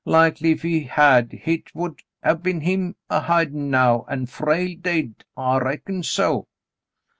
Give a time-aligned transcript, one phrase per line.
[0.03, 5.23] Likely if he had, hit would have been him a hidin' now, an' Frale dade.
[5.37, 6.47] I reckon so."